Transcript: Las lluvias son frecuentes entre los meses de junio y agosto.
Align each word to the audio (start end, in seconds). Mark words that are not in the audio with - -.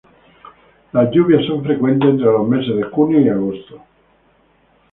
Las 0.93 1.11
lluvias 1.11 1.45
son 1.45 1.63
frecuentes 1.63 2.09
entre 2.09 2.25
los 2.25 2.47
meses 2.49 2.75
de 2.75 2.83
junio 2.85 3.21
y 3.21 3.29
agosto. 3.29 3.83